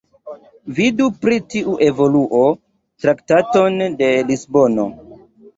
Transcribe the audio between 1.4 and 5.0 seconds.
tiu evoluo Traktaton de Lisbono.